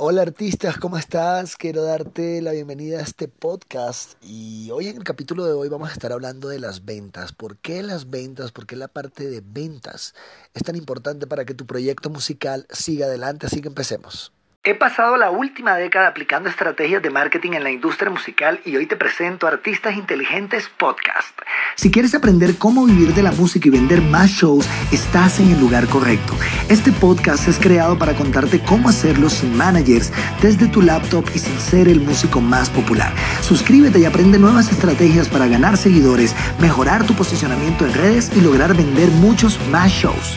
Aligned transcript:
Hola 0.00 0.22
artistas, 0.22 0.78
¿cómo 0.78 0.96
estás? 0.96 1.56
Quiero 1.56 1.82
darte 1.82 2.40
la 2.40 2.52
bienvenida 2.52 3.00
a 3.00 3.02
este 3.02 3.26
podcast 3.26 4.12
y 4.22 4.70
hoy 4.70 4.86
en 4.86 4.98
el 4.98 5.02
capítulo 5.02 5.44
de 5.44 5.54
hoy 5.54 5.68
vamos 5.68 5.88
a 5.90 5.92
estar 5.92 6.12
hablando 6.12 6.48
de 6.48 6.60
las 6.60 6.84
ventas. 6.84 7.32
¿Por 7.32 7.56
qué 7.56 7.82
las 7.82 8.08
ventas? 8.08 8.52
¿Por 8.52 8.64
qué 8.64 8.76
la 8.76 8.86
parte 8.86 9.28
de 9.28 9.42
ventas 9.44 10.14
es 10.54 10.62
tan 10.62 10.76
importante 10.76 11.26
para 11.26 11.44
que 11.44 11.54
tu 11.54 11.66
proyecto 11.66 12.10
musical 12.10 12.64
siga 12.70 13.06
adelante? 13.06 13.46
Así 13.46 13.60
que 13.60 13.66
empecemos. 13.66 14.32
He 14.64 14.74
pasado 14.74 15.16
la 15.16 15.30
última 15.30 15.76
década 15.76 16.08
aplicando 16.08 16.48
estrategias 16.48 17.00
de 17.00 17.10
marketing 17.10 17.52
en 17.52 17.62
la 17.62 17.70
industria 17.70 18.10
musical 18.10 18.60
y 18.64 18.76
hoy 18.76 18.86
te 18.86 18.96
presento 18.96 19.46
Artistas 19.46 19.96
Inteligentes 19.96 20.68
Podcast. 20.68 21.38
Si 21.76 21.92
quieres 21.92 22.14
aprender 22.14 22.58
cómo 22.58 22.84
vivir 22.84 23.14
de 23.14 23.22
la 23.22 23.30
música 23.30 23.68
y 23.68 23.70
vender 23.70 24.02
más 24.02 24.30
shows, 24.30 24.68
estás 24.90 25.38
en 25.38 25.52
el 25.52 25.60
lugar 25.60 25.86
correcto. 25.86 26.34
Este 26.68 26.90
podcast 26.90 27.46
es 27.46 27.56
creado 27.58 27.96
para 27.98 28.14
contarte 28.14 28.58
cómo 28.58 28.88
hacerlo 28.88 29.30
sin 29.30 29.56
managers, 29.56 30.12
desde 30.42 30.66
tu 30.66 30.82
laptop 30.82 31.24
y 31.34 31.38
sin 31.38 31.58
ser 31.60 31.88
el 31.88 32.00
músico 32.00 32.40
más 32.40 32.68
popular. 32.68 33.12
Suscríbete 33.42 34.00
y 34.00 34.06
aprende 34.06 34.40
nuevas 34.40 34.72
estrategias 34.72 35.28
para 35.28 35.46
ganar 35.46 35.76
seguidores, 35.76 36.34
mejorar 36.60 37.06
tu 37.06 37.14
posicionamiento 37.14 37.86
en 37.86 37.94
redes 37.94 38.32
y 38.36 38.40
lograr 38.40 38.76
vender 38.76 39.08
muchos 39.12 39.58
más 39.70 39.92
shows. 39.92 40.36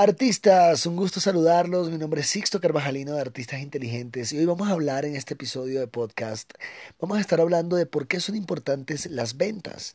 Artistas, 0.00 0.86
un 0.86 0.94
gusto 0.94 1.18
saludarlos. 1.18 1.90
Mi 1.90 1.98
nombre 1.98 2.20
es 2.20 2.28
Sixto 2.28 2.60
Carvajalino 2.60 3.14
de 3.14 3.20
Artistas 3.20 3.60
Inteligentes 3.60 4.32
y 4.32 4.38
hoy 4.38 4.44
vamos 4.44 4.68
a 4.68 4.70
hablar 4.70 5.04
en 5.04 5.16
este 5.16 5.34
episodio 5.34 5.80
de 5.80 5.88
podcast, 5.88 6.52
vamos 7.00 7.18
a 7.18 7.20
estar 7.20 7.40
hablando 7.40 7.74
de 7.74 7.84
por 7.84 8.06
qué 8.06 8.20
son 8.20 8.36
importantes 8.36 9.06
las 9.06 9.36
ventas. 9.36 9.94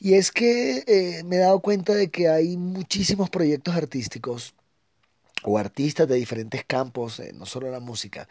Y 0.00 0.14
es 0.14 0.32
que 0.32 0.82
eh, 0.88 1.22
me 1.22 1.36
he 1.36 1.38
dado 1.38 1.60
cuenta 1.60 1.94
de 1.94 2.10
que 2.10 2.28
hay 2.28 2.56
muchísimos 2.56 3.30
proyectos 3.30 3.76
artísticos 3.76 4.52
o 5.46 5.58
artistas 5.58 6.08
de 6.08 6.16
diferentes 6.16 6.64
campos, 6.64 7.20
eh, 7.20 7.32
no 7.32 7.46
solo 7.46 7.70
la 7.70 7.80
música, 7.80 8.28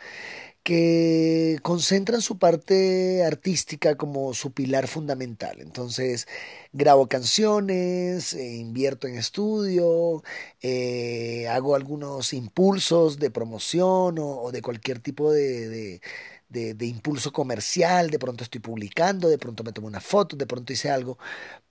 que 0.63 1.59
concentran 1.63 2.21
su 2.21 2.37
parte 2.39 3.23
artística 3.23 3.95
como 3.95 4.33
su 4.33 4.51
pilar 4.51 4.87
fundamental. 4.87 5.61
Entonces, 5.61 6.27
grabo 6.73 7.07
canciones, 7.07 8.33
eh, 8.33 8.55
invierto 8.57 9.07
en 9.07 9.15
estudio, 9.15 10.23
eh, 10.61 11.47
hago 11.49 11.75
algunos 11.75 12.33
impulsos 12.33 13.17
de 13.19 13.31
promoción 13.31 14.17
o, 14.19 14.51
de 14.51 14.61
cualquier 14.61 14.99
tipo 14.99 15.31
de, 15.31 16.01
de, 16.49 16.85
impulso 16.85 17.31
comercial, 17.31 18.09
de 18.09 18.19
pronto 18.19 18.43
estoy 18.43 18.61
publicando, 18.61 19.29
de 19.29 19.37
pronto 19.37 19.63
me 19.63 19.71
tomo 19.73 19.87
una 19.87 20.01
foto, 20.01 20.35
de 20.35 20.47
pronto 20.47 20.73
hice 20.73 20.89
algo, 20.89 21.17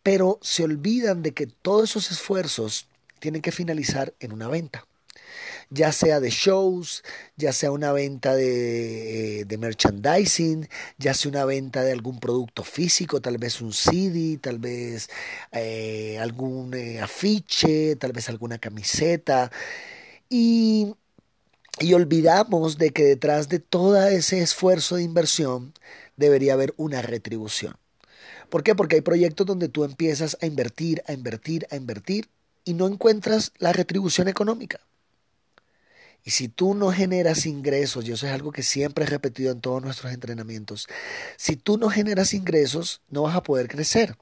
pero 0.02 0.38
se 0.42 0.64
olvidan 0.64 1.22
de 1.22 1.32
que 1.34 1.46
todos 1.46 1.90
esos 1.90 2.10
esfuerzos 2.12 2.88
tienen 3.20 3.42
que 3.42 3.52
finalizar 3.52 4.14
en 4.20 4.32
una 4.32 4.48
venta 4.48 4.86
ya 5.74 5.92
sea 5.92 6.20
de 6.20 6.30
shows, 6.30 7.02
ya 7.36 7.52
sea 7.52 7.72
una 7.72 7.92
venta 7.92 8.34
de, 8.34 9.40
eh, 9.40 9.44
de, 9.44 9.58
merchandising, 9.58 10.68
ya 10.98 11.14
sea 11.14 11.30
una 11.30 11.44
venta 11.44 11.82
de 11.82 11.92
algún 11.92 12.20
producto 12.20 12.62
físico, 12.62 13.20
tal 13.20 13.38
vez 13.38 13.60
un 13.60 13.72
CD, 13.72 14.38
tal 14.38 14.58
vez 14.58 15.10
eh, 15.52 16.18
algún 16.20 16.72
eh, 16.74 17.00
afiche, 17.00 17.96
tal 17.96 18.12
vez 18.12 18.28
alguna 18.28 18.58
camiseta. 18.58 19.50
Y, 20.28 20.94
y 21.80 21.94
olvidamos 21.94 22.78
de 22.78 22.90
que 22.90 23.04
detrás 23.04 23.48
de 23.48 23.58
todo 23.58 24.00
ese 24.06 24.40
esfuerzo 24.42 24.96
de 24.96 25.02
inversión 25.02 25.74
debería 26.16 26.54
haber 26.54 26.74
una 26.76 27.02
retribución. 27.02 27.76
¿Por 28.48 28.62
qué? 28.62 28.74
Porque 28.76 28.96
hay 28.96 29.02
proyectos 29.02 29.46
donde 29.46 29.68
tú 29.68 29.84
empiezas 29.84 30.36
a 30.40 30.46
invertir, 30.46 31.02
a 31.08 31.12
invertir, 31.12 31.66
a 31.70 31.76
invertir 31.76 32.28
y 32.64 32.74
no 32.74 32.86
encuentras 32.86 33.52
la 33.58 33.72
retribución 33.72 34.28
económica. 34.28 34.80
Y 36.24 36.30
si 36.30 36.48
tú 36.48 36.74
no 36.74 36.90
generas 36.90 37.44
ingresos, 37.44 38.06
y 38.06 38.12
eso 38.12 38.26
es 38.26 38.32
algo 38.32 38.50
que 38.50 38.62
siempre 38.62 39.04
he 39.04 39.08
repetido 39.08 39.52
en 39.52 39.60
todos 39.60 39.82
nuestros 39.82 40.12
entrenamientos, 40.12 40.88
si 41.36 41.56
tú 41.56 41.76
no 41.76 41.90
generas 41.90 42.32
ingresos, 42.32 43.02
no 43.10 43.22
vas 43.22 43.36
a 43.36 43.42
poder 43.42 43.68
crecer. 43.68 44.16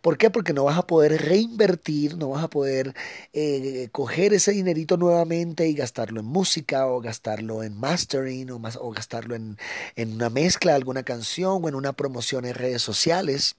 ¿Por 0.00 0.16
qué? 0.16 0.30
Porque 0.30 0.52
no 0.52 0.64
vas 0.64 0.78
a 0.78 0.86
poder 0.86 1.20
reinvertir, 1.22 2.16
no 2.16 2.30
vas 2.30 2.44
a 2.44 2.50
poder 2.50 2.94
eh, 3.32 3.88
coger 3.90 4.32
ese 4.32 4.52
dinerito 4.52 4.96
nuevamente 4.96 5.68
y 5.68 5.74
gastarlo 5.74 6.20
en 6.20 6.26
música 6.26 6.86
o 6.86 7.00
gastarlo 7.00 7.62
en 7.64 7.78
mastering 7.78 8.50
o, 8.50 8.90
gastarlo 8.92 9.34
en, 9.34 9.58
en 9.96 10.14
una 10.14 10.30
mezcla 10.30 10.72
de 10.72 10.76
alguna 10.76 11.02
canción 11.02 11.64
o 11.64 11.68
en 11.68 11.74
una 11.74 11.92
promoción 11.92 12.44
en 12.44 12.54
redes 12.54 12.82
sociales. 12.82 13.56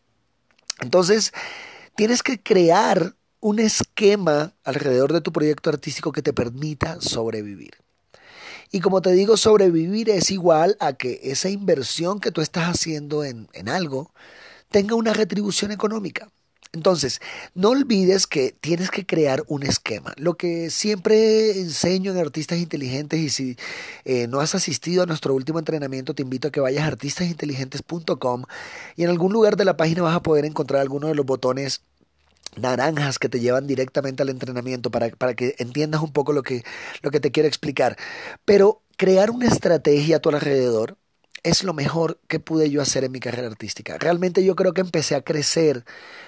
Entonces, 0.82 1.34
tienes 1.96 2.24
que 2.24 2.42
crear 2.42 3.16
un 3.40 3.60
esquema 3.60 4.54
alrededor 4.64 5.14
de 5.14 5.22
tu 5.22 5.32
proyecto 5.32 5.70
artístico 5.70 6.12
que 6.12 6.22
te 6.22 6.34
permita 6.34 7.00
sobrevivir. 7.02 7.72
Y 8.72 8.82
como 8.82 9.02
te 9.02 9.12
digo, 9.12 9.38
sobrevivir 9.38 10.10
es 10.10 10.30
igual 10.30 10.78
a 10.80 10.94
que 10.94 11.20
esa 11.24 11.50
inversión 11.50 12.20
que 12.20 12.32
tú 12.32 12.42
estás 12.42 12.70
haciendo 12.70 13.24
en, 13.24 13.48
en 13.54 13.70
algo 13.70 14.12
tenga 14.70 14.96
una 14.96 15.14
retribución 15.14 15.72
económica. 15.72 16.30
Entonces, 16.72 17.20
no 17.56 17.70
olvides 17.70 18.28
que 18.28 18.52
tienes 18.52 18.92
que 18.92 19.04
crear 19.04 19.44
un 19.48 19.64
esquema. 19.64 20.14
Lo 20.18 20.36
que 20.36 20.70
siempre 20.70 21.60
enseño 21.60 22.12
en 22.12 22.20
Artistas 22.20 22.60
Inteligentes 22.60 23.20
y 23.20 23.30
si 23.30 23.58
eh, 24.06 24.28
no 24.28 24.40
has 24.40 24.54
asistido 24.54 25.02
a 25.02 25.08
nuestro 25.08 25.34
último 25.34 25.58
entrenamiento, 25.58 26.14
te 26.14 26.22
invito 26.22 26.48
a 26.48 26.52
que 26.52 26.60
vayas 26.60 26.84
a 26.84 26.88
artistasinteligentes.com 26.88 28.44
y 28.96 29.04
en 29.04 29.10
algún 29.10 29.34
lugar 29.34 29.58
de 29.58 29.66
la 29.66 29.78
página 29.78 30.04
vas 30.04 30.16
a 30.16 30.22
poder 30.22 30.46
encontrar 30.46 30.82
alguno 30.82 31.08
de 31.08 31.16
los 31.16 31.26
botones 31.26 31.82
naranjas 32.56 33.20
que 33.20 33.30
te 33.30 33.40
llevan 33.40 33.68
directamente 33.68 34.24
al 34.24 34.30
entrenamiento 34.30 34.92
para, 34.92 35.10
para 35.10 35.34
que 35.34 35.56
entiendas 35.60 36.02
un 36.02 36.12
poco 36.12 36.34
lo 36.34 36.44
que, 36.44 36.64
lo 37.02 37.12
que 37.12 37.20
te 37.20 37.32
quiero 37.32 37.48
explicar. 37.48 37.98
Pero 38.46 38.82
crear 38.98 39.32
una 39.32 39.48
estrategia 39.48 40.18
a 40.18 40.20
tu 40.20 40.30
alrededor 40.30 40.98
es 41.44 41.64
lo 41.64 41.74
mejor 41.74 42.20
que 42.28 42.40
pude 42.40 42.70
yo 42.70 42.82
hacer 42.82 43.04
en 43.04 43.12
mi 43.12 43.20
carrera 43.20 43.48
artística. 43.48 43.98
Realmente 43.98 44.44
yo 44.44 44.56
creo 44.56 44.74
que 44.74 44.82
empecé 44.82 45.16
a 45.16 45.22
crecer 45.22 45.86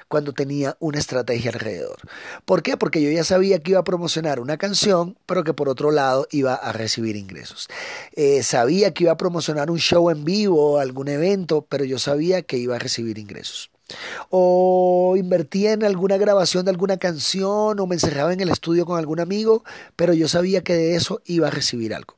cuando 0.08 0.34
tenía 0.34 0.78
una 0.80 1.00
estrategia 1.00 1.52
alrededor. 1.52 1.98
¿Por 2.46 2.64
qué? 2.64 2.78
Porque 2.78 3.02
yo 3.02 3.10
ya 3.12 3.24
sabía 3.24 3.60
que 3.60 3.72
iba 3.72 3.80
a 3.80 3.84
promocionar 3.84 4.40
una 4.40 4.58
canción, 4.58 5.18
pero 5.26 5.44
que 5.44 5.54
por 5.54 5.70
otro 5.70 5.92
lado 5.92 6.28
iba 6.32 6.54
a 6.54 6.72
recibir 6.72 7.16
ingresos. 7.16 7.68
Eh, 8.14 8.44
sabía 8.44 8.94
que 8.94 9.06
iba 9.06 9.14
a 9.14 9.18
promocionar 9.18 9.72
un 9.72 9.80
show 9.80 10.10
en 10.10 10.24
vivo, 10.24 10.80
algún 10.80 11.08
evento, 11.08 11.66
pero 11.68 11.86
yo 11.86 12.00
sabía 12.00 12.42
que 12.42 12.58
iba 12.58 12.76
a 12.76 12.80
recibir 12.80 13.18
ingresos 13.18 13.70
o 14.30 15.16
invertía 15.18 15.74
en 15.74 15.84
alguna 15.84 16.18
grabación 16.18 16.66
de 16.66 16.72
alguna 16.72 16.98
canción 16.98 17.80
o 17.80 17.88
me 17.88 17.96
encerraba 17.96 18.34
en 18.34 18.42
el 18.42 18.50
estudio 18.50 18.86
con 18.86 18.98
algún 18.98 19.20
amigo, 19.20 19.64
pero 19.96 20.14
yo 20.14 20.28
sabía 20.28 20.64
que 20.64 20.76
de 20.76 20.96
eso 20.96 21.22
iba 21.26 21.48
a 21.48 21.52
recibir 21.52 21.94
algo. 21.94 22.16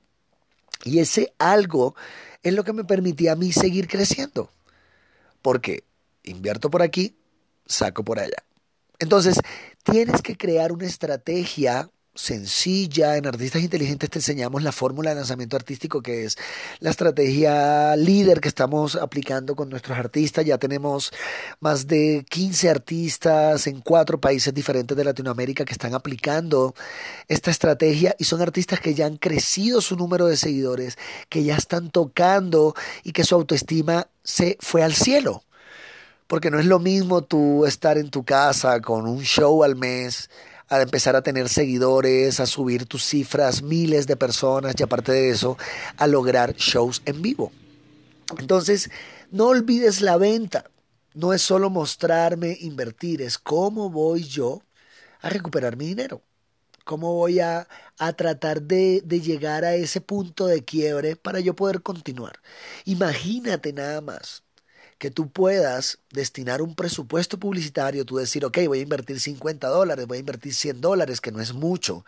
Y 0.84 1.00
ese 1.00 1.34
algo 1.38 1.96
es 2.44 2.54
lo 2.54 2.64
que 2.64 2.74
me 2.74 2.84
permitía 2.84 3.34
a 3.34 3.36
mí 3.36 3.52
seguir 3.52 3.88
creciendo. 3.88 4.50
Porque 5.42 5.84
invierto 6.24 6.70
por 6.70 6.82
aquí, 6.82 7.16
saco 7.66 8.04
por 8.04 8.20
allá. 8.20 8.44
Entonces, 9.00 9.38
tienes 9.84 10.22
que 10.22 10.38
crear 10.38 10.72
una 10.72 10.86
estrategia 10.86 11.90
sencilla. 12.16 13.18
En 13.18 13.26
Artistas 13.26 13.62
Inteligentes 13.62 14.10
te 14.10 14.20
enseñamos 14.20 14.64
la 14.64 14.72
fórmula 14.72 15.10
de 15.10 15.16
lanzamiento 15.16 15.56
artístico, 15.56 16.02
que 16.02 16.26
es 16.26 16.38
la 16.80 16.92
estrategia 16.92 17.96
líder 17.96 18.40
que 18.40 18.48
estamos 18.48 18.96
aplicando 18.96 19.56
con 19.56 19.70
nuestros 19.70 19.98
artistas. 19.98 20.46
Ya 20.46 20.58
tenemos 20.58 21.12
más 21.60 21.88
de 21.88 22.26
15 22.30 22.70
artistas 22.70 23.68
en 23.68 23.82
cuatro 23.82 24.20
países 24.20 24.54
diferentes 24.54 24.96
de 24.96 25.04
Latinoamérica 25.04 25.66
que 25.66 25.74
están 25.74 25.94
aplicando 25.96 26.76
esta 27.28 27.52
estrategia 27.52 28.16
y 28.20 28.26
son 28.26 28.42
artistas 28.42 28.80
que 28.80 28.94
ya 28.94 29.06
han 29.06 29.18
crecido 29.18 29.82
su 29.82 29.96
número 29.96 30.28
de 30.28 30.38
seguidores, 30.38 30.98
que 31.30 31.44
ya 31.44 31.56
están 31.56 31.90
tocando 31.90 32.76
y 33.04 33.12
que 33.12 33.24
su 33.24 33.36
autoestima 33.36 34.08
se 34.24 34.58
fue 34.60 34.84
al 34.84 34.94
cielo. 34.94 35.44
Porque 36.28 36.50
no 36.50 36.60
es 36.60 36.66
lo 36.66 36.80
mismo 36.80 37.24
tú 37.24 37.66
estar 37.66 37.98
en 37.98 38.10
tu 38.10 38.24
casa 38.24 38.80
con 38.82 39.08
un 39.08 39.22
show 39.24 39.64
al 39.64 39.76
mes 39.76 40.30
a 40.70 40.82
empezar 40.82 41.16
a 41.16 41.22
tener 41.22 41.50
seguidores, 41.50 42.40
a 42.40 42.46
subir 42.46 42.86
tus 42.86 43.06
cifras, 43.06 43.62
miles 43.62 44.08
de 44.08 44.16
personas 44.16 44.76
y 44.78 44.84
aparte 44.84 45.12
de 45.12 45.30
eso, 45.30 45.58
a 45.98 46.08
lograr 46.08 46.56
shows 46.56 47.02
en 47.06 47.22
vivo. 47.22 47.52
Entonces, 48.40 48.90
no 49.32 49.48
olvides 49.48 50.02
la 50.02 50.18
venta. 50.18 50.70
No 51.14 51.34
es 51.34 51.42
solo 51.42 51.70
mostrarme, 51.70 52.58
invertir, 52.62 53.22
es 53.22 53.38
cómo 53.38 53.90
voy 53.90 54.24
yo 54.24 54.64
a 55.22 55.30
recuperar 55.30 55.78
mi 55.78 55.86
dinero. 55.86 56.22
¿Cómo 56.86 57.14
voy 57.14 57.40
a, 57.40 57.68
a 57.98 58.14
tratar 58.14 58.62
de, 58.62 59.02
de, 59.06 59.22
llegar 59.22 59.64
a 59.64 59.76
ese 59.76 60.02
punto 60.02 60.48
de 60.48 60.66
quiebre 60.66 61.16
para 61.16 61.40
yo 61.40 61.56
poder 61.56 61.82
continuar? 61.82 62.42
Imagínate 62.84 63.72
nada 63.72 64.02
más 64.02 64.43
que 65.04 65.12
tú 65.12 65.30
puedas 65.30 66.00
destinar 66.12 66.62
un 66.62 66.76
presupuesto 66.76 67.38
publicitario, 67.38 68.06
tú 68.06 68.16
decir, 68.16 68.46
ok, 68.46 68.60
voy 68.68 68.80
a 68.80 68.84
invertir 68.84 69.20
50 69.20 69.68
dólares, 69.68 70.08
voy 70.08 70.16
a 70.16 70.20
invertir 70.22 70.54
100 70.54 70.80
dólares, 70.80 71.20
que 71.20 71.34
no 71.34 71.42
es 71.42 71.52
mucho, 71.52 72.06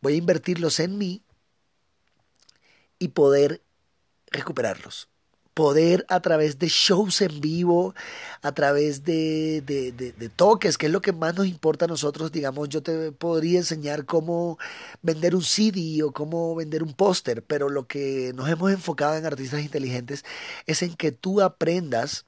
voy 0.00 0.14
a 0.14 0.16
invertirlos 0.16 0.80
en 0.80 0.98
mí 0.98 1.22
y 2.98 3.06
poder 3.10 3.62
recuperarlos, 4.32 5.08
poder 5.54 6.04
a 6.08 6.18
través 6.18 6.58
de 6.58 6.66
shows 6.66 7.20
en 7.20 7.40
vivo, 7.40 7.94
a 8.42 8.50
través 8.50 9.04
de, 9.04 9.62
de, 9.64 9.92
de, 9.92 10.28
toques, 10.28 10.76
que 10.76 10.86
es 10.86 10.92
lo 10.92 11.00
que 11.00 11.12
más 11.12 11.36
nos 11.36 11.46
importa 11.46 11.84
a 11.84 11.88
nosotros, 11.88 12.32
digamos, 12.32 12.68
yo 12.70 12.82
te 12.82 13.12
podría 13.12 13.60
enseñar 13.60 14.04
cómo 14.04 14.58
vender 15.00 15.36
un 15.36 15.42
CD 15.42 16.02
o 16.02 16.10
cómo 16.10 16.56
vender 16.56 16.82
un 16.82 16.94
póster, 16.94 17.44
pero 17.44 17.68
lo 17.68 17.86
que 17.86 18.32
nos 18.34 18.48
hemos 18.48 18.72
enfocado 18.72 19.14
en 19.16 19.26
artistas 19.26 19.60
inteligentes 19.60 20.24
es 20.66 20.82
en 20.82 20.96
que 20.96 21.12
tú 21.12 21.40
aprendas 21.40 22.24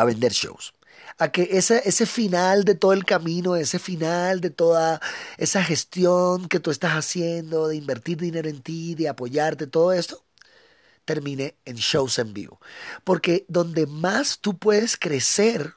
a 0.00 0.04
vender 0.04 0.32
shows 0.32 0.72
a 1.18 1.32
que 1.32 1.48
ese, 1.52 1.82
ese 1.84 2.06
final 2.06 2.64
de 2.64 2.74
todo 2.74 2.92
el 2.92 3.04
camino, 3.04 3.56
ese 3.56 3.78
final 3.78 4.40
de 4.40 4.50
toda 4.50 5.00
esa 5.36 5.62
gestión 5.64 6.48
que 6.48 6.60
tú 6.60 6.70
estás 6.70 6.92
haciendo, 6.92 7.68
de 7.68 7.76
invertir 7.76 8.18
dinero 8.18 8.48
en 8.48 8.62
ti, 8.62 8.94
de 8.94 9.08
apoyarte, 9.08 9.66
todo 9.66 9.92
esto, 9.92 10.24
termine 11.04 11.56
en 11.64 11.76
shows 11.76 12.18
en 12.18 12.34
vivo. 12.34 12.60
Porque 13.04 13.44
donde 13.48 13.86
más 13.86 14.38
tú 14.40 14.58
puedes 14.58 14.96
crecer 14.96 15.74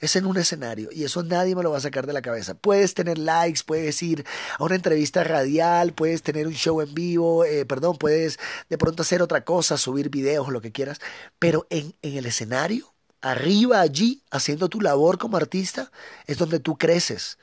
es 0.00 0.16
en 0.16 0.26
un 0.26 0.36
escenario 0.36 0.90
y 0.92 1.04
eso 1.04 1.22
nadie 1.24 1.56
me 1.56 1.62
lo 1.62 1.72
va 1.72 1.78
a 1.78 1.80
sacar 1.80 2.06
de 2.06 2.12
la 2.12 2.22
cabeza. 2.22 2.54
Puedes 2.54 2.94
tener 2.94 3.18
likes, 3.18 3.62
puedes 3.66 4.02
ir 4.02 4.24
a 4.58 4.64
una 4.64 4.76
entrevista 4.76 5.24
radial, 5.24 5.92
puedes 5.92 6.22
tener 6.22 6.46
un 6.46 6.54
show 6.54 6.80
en 6.80 6.94
vivo, 6.94 7.44
eh, 7.44 7.66
perdón, 7.66 7.98
puedes 7.98 8.38
de 8.68 8.78
pronto 8.78 9.02
hacer 9.02 9.22
otra 9.22 9.44
cosa, 9.44 9.76
subir 9.76 10.08
videos, 10.10 10.48
lo 10.48 10.60
que 10.60 10.72
quieras, 10.72 11.00
pero 11.38 11.66
en, 11.70 11.94
en 12.02 12.16
el 12.16 12.26
escenario, 12.26 12.94
arriba 13.20 13.80
allí, 13.80 14.22
haciendo 14.30 14.68
tu 14.68 14.80
labor 14.80 15.18
como 15.18 15.36
artista, 15.36 15.90
es 16.26 16.38
donde 16.38 16.60
tú 16.60 16.76
creces. 16.76 17.38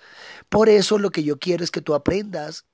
Por 0.49 0.69
eso 0.69 0.97
lo 0.97 1.11
que 1.11 1.23
yo 1.23 1.39
quiero 1.39 1.63
es 1.63 1.71
que 1.71 1.81
tú 1.81 1.93
aprendas 1.93 2.65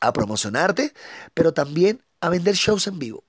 a 0.00 0.12
promocionarte, 0.12 0.92
pero 1.34 1.54
también 1.54 2.02
a 2.20 2.28
vender 2.28 2.54
shows 2.54 2.86
en 2.86 2.98
vivo 2.98 3.24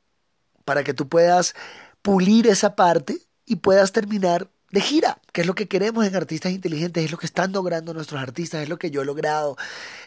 para 0.66 0.84
que 0.84 0.94
tú 0.94 1.08
puedas 1.08 1.56
pulir 2.02 2.48
esa 2.48 2.76
parte 2.76 3.18
y 3.46 3.58
puedas 3.58 3.92
terminar 3.92 4.50
de 4.72 4.82
gira, 4.82 5.22
que 5.32 5.42
es 5.42 5.48
lo 5.48 5.56
que 5.56 5.68
queremos 5.68 6.06
en 6.06 6.16
Artistas 6.16 6.52
Inteligentes, 6.52 7.06
es 7.06 7.12
lo 7.12 7.18
que 7.18 7.28
están 7.28 7.52
logrando 7.52 7.94
nuestros 7.94 8.22
artistas, 8.22 8.64
es 8.64 8.70
lo 8.70 8.78
que 8.78 8.92
yo 8.92 9.02
he 9.02 9.06
logrado 9.06 9.56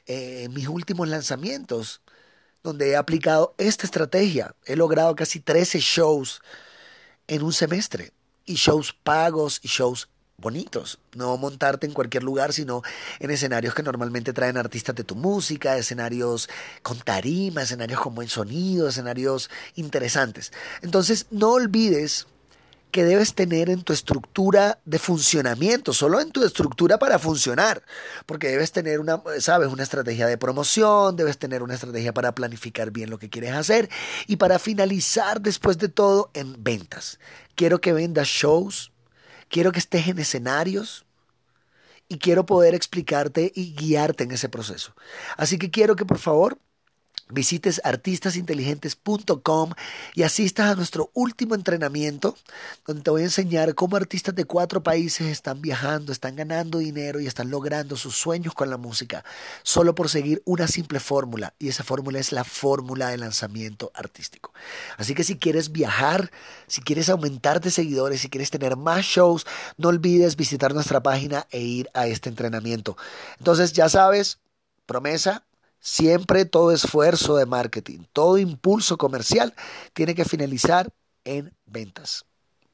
eh, 0.06 0.42
en 0.44 0.52
mis 0.52 0.69
últimos 0.69 1.08
lanzamientos, 1.08 2.02
donde 2.62 2.90
he 2.90 2.96
aplicado 2.96 3.54
esta 3.56 3.86
estrategia. 3.86 4.54
He 4.66 4.76
logrado 4.76 5.14
casi 5.16 5.40
13 5.40 5.78
shows 5.80 6.42
en 7.28 7.42
un 7.42 7.52
semestre, 7.52 8.12
y 8.49 8.55
shows 8.55 8.93
pagos 8.93 9.61
y 9.62 9.69
shows 9.69 10.09
bonitos, 10.41 11.00
no 11.15 11.37
montarte 11.37 11.87
en 11.87 11.93
cualquier 11.93 12.23
lugar, 12.23 12.53
sino 12.53 12.83
en 13.19 13.31
escenarios 13.31 13.75
que 13.75 13.83
normalmente 13.83 14.33
traen 14.33 14.56
artistas 14.56 14.95
de 14.95 15.03
tu 15.03 15.17
música, 15.17 15.77
escenarios 15.77 16.49
con 16.83 16.99
tarima, 16.99 17.62
escenarios 17.62 18.00
con 18.00 18.15
buen 18.15 18.29
sonido, 18.29 18.89
escenarios 18.89 19.50
interesantes. 19.75 20.53
Entonces, 20.81 21.27
no 21.31 21.53
olvides 21.53 22.29
que 22.90 23.05
debes 23.05 23.35
tener 23.35 23.69
en 23.70 23.82
tu 23.82 23.93
estructura 23.93 24.81
de 24.85 24.99
funcionamiento, 24.99 25.93
solo 25.93 26.20
en 26.20 26.31
tu 26.31 26.44
estructura 26.44 26.99
para 26.99 27.19
funcionar, 27.19 27.82
porque 28.26 28.49
debes 28.49 28.73
tener 28.73 29.00
una, 29.00 29.23
sabes, 29.40 29.69
una 29.69 29.82
estrategia 29.82 30.26
de 30.26 30.38
promoción, 30.38 31.17
debes 31.17 31.38
tener 31.38 31.62
una 31.62 31.75
estrategia 31.75 32.14
para 32.14 32.35
planificar 32.35 32.90
bien 32.90 33.11
lo 33.11 33.19
que 33.19 33.31
quieres 33.31 33.52
hacer 33.52 33.90
y 34.26 34.37
para 34.37 34.58
finalizar 34.58 35.40
después 35.40 35.79
de 35.79 35.88
todo 35.88 36.31
en 36.35 36.62
ventas. 36.62 37.19
Quiero 37.55 37.81
que 37.81 37.93
vendas 37.93 38.29
shows, 38.29 38.93
quiero 39.49 39.73
que 39.73 39.79
estés 39.79 40.08
en 40.08 40.19
escenarios 40.19 41.05
y 42.08 42.19
quiero 42.19 42.46
poder 42.46 42.75
explicarte 42.75 43.52
y 43.55 43.75
guiarte 43.75 44.25
en 44.25 44.31
ese 44.31 44.49
proceso. 44.49 44.94
Así 45.37 45.58
que 45.58 45.70
quiero 45.70 45.94
que 45.94 46.06
por 46.06 46.19
favor 46.19 46.58
visites 47.30 47.80
artistasinteligentes.com 47.84 49.72
y 50.14 50.22
asistas 50.22 50.70
a 50.70 50.75
nuestro 50.75 51.10
último 51.14 51.54
entrenamiento, 51.54 52.36
donde 52.86 53.02
te 53.02 53.10
voy 53.10 53.22
a 53.22 53.26
enseñar 53.26 53.75
cómo 53.75 53.96
artistas 53.96 54.34
de 54.34 54.44
cuatro 54.44 54.82
países 54.82 55.26
están 55.26 55.60
viajando, 55.60 56.12
están 56.12 56.36
ganando 56.36 56.78
dinero 56.78 57.20
y 57.20 57.26
están 57.26 57.50
logrando 57.50 57.96
sus 57.96 58.16
sueños 58.16 58.54
con 58.54 58.70
la 58.70 58.76
música, 58.76 59.25
solo 59.62 59.94
por 59.94 60.08
seguir 60.08 60.42
una 60.44 60.69
simple 60.69 61.00
fórmula, 61.00 61.54
y 61.58 61.69
esa 61.69 61.84
fórmula 61.84 62.19
es 62.19 62.32
la 62.32 62.44
fórmula 62.44 63.08
de 63.08 63.19
lanzamiento 63.19 63.90
artístico. 63.94 64.52
Así 64.96 65.14
que 65.14 65.25
si 65.25 65.38
quieres 65.38 65.72
viajar, 65.72 66.30
si 66.66 66.80
quieres 66.80 67.08
aumentar 67.08 67.60
de 67.60 67.70
seguidores, 67.70 68.20
si 68.20 68.28
quieres 68.28 68.50
tener 68.50 68.76
más 68.76 69.04
shows, 69.04 69.46
no 69.76 69.88
olvides 69.88 70.36
visitar 70.36 70.75
nuestra 70.75 71.02
página 71.02 71.46
e 71.50 71.60
ir 71.60 71.90
a 71.94 72.06
este 72.06 72.28
entrenamiento. 72.28 72.96
Entonces, 73.38 73.72
ya 73.72 73.88
sabes, 73.88 74.38
promesa, 74.86 75.44
Siempre 75.80 76.44
todo 76.44 76.72
esfuerzo 76.72 77.36
de 77.36 77.46
marketing, 77.46 78.00
todo 78.12 78.38
impulso 78.38 78.98
comercial 78.98 79.54
tiene 79.92 80.14
que 80.14 80.25
finalizar 80.25 80.92
en 81.25 81.54
ventas. 81.66 82.25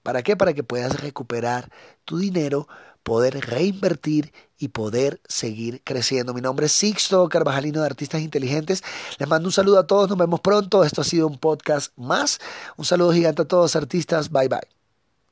¿Para 0.03 0.23
qué? 0.23 0.37
Para 0.37 0.53
que 0.53 0.63
puedas 0.63 1.01
recuperar 1.01 1.71
tu 2.05 2.19
dinero, 2.19 2.69
poder 3.03 3.41
reinvertir 3.47 4.33
y 4.59 4.69
poder 4.69 5.21
seguir 5.29 5.83
creciendo. 5.85 6.35
Mi 6.35 6.41
nombre 6.41 6.67
es 6.67 6.73
Sixto 6.73 7.29
Carvajalino 7.29 7.81
de 7.81 7.87
Artistas 7.87 8.21
Inteligentes. 8.21 8.83
Les 9.19 9.29
mando 9.29 9.49
un 9.49 9.53
saludo 9.53 9.79
a 9.79 9.87
todos, 9.87 10.09
nos 10.09 10.19
vemos 10.19 10.41
pronto. 10.41 10.85
Esto 10.85 11.03
ha 11.03 11.05
sido 11.05 11.27
un 11.27 11.39
podcast 11.39 11.93
más. 11.97 12.39
Un 12.77 12.85
saludo 12.85 13.13
gigante 13.13 13.43
a 13.43 13.49
todos 13.49 13.77
artistas. 13.77 14.31
Bye 14.31 14.49
bye. 14.49 14.84